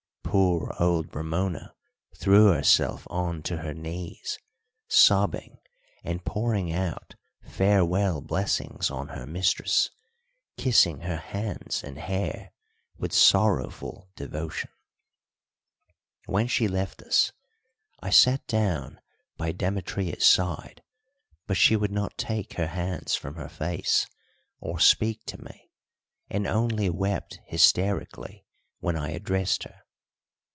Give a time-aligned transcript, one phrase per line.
[0.33, 1.75] Poor old Ramona
[2.15, 4.39] threw herself on to her knees,
[4.87, 5.59] sobbing
[6.05, 9.89] and pouring out farewell blessings on her mistress,
[10.55, 12.53] kissing her hands and hair
[12.97, 14.69] with sorrowful devotion.
[16.27, 17.33] When she left us
[17.99, 19.01] I sat down
[19.35, 20.81] by Demetria's side,
[21.45, 24.07] but she would not takeher hands from her face
[24.61, 25.69] or speak to me,
[26.29, 28.45] and only wept hysterically
[28.79, 29.75] when I addressed her.